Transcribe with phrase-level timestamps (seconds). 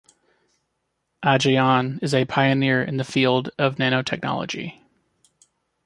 [1.23, 4.81] Ajayan is a pioneer in the field of nanotechnology.